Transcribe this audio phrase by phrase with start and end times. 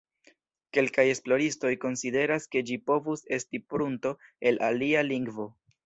[0.77, 4.19] Kelkaj esploristoj konsideras ke ĝi povus estis prunto
[4.53, 5.53] el alia lingvo.